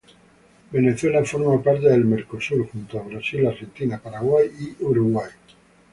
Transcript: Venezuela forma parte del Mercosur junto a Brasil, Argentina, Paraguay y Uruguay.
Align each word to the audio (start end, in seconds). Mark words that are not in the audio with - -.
Venezuela 0.71 1.23
forma 1.23 1.61
parte 1.61 1.87
del 1.89 2.05
Mercosur 2.05 2.67
junto 2.71 2.97
a 2.99 3.03
Brasil, 3.03 3.45
Argentina, 3.45 4.01
Paraguay 4.01 4.49
y 4.59 4.83
Uruguay. 4.83 5.29